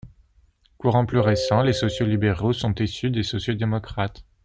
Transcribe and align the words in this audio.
Courant 0.79 1.05
plus 1.05 1.19
récent, 1.19 1.61
les 1.61 1.73
sociaux-libéraux 1.73 2.53
sont 2.53 2.73
issus 2.73 3.11
des 3.11 3.21
sociaux-démocrates. 3.21 4.25